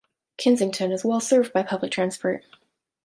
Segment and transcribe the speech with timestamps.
[0.37, 2.43] Kensington is well served by public transport.